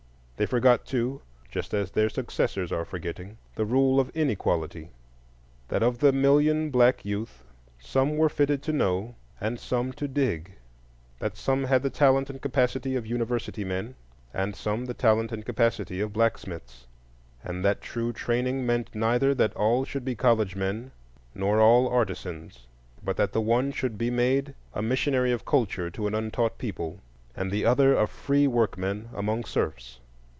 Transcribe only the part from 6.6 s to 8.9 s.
black youth, some were fitted to